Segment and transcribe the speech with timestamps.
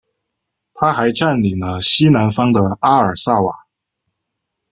[0.73, 3.53] 他还占领了西南方的阿尔萨瓦。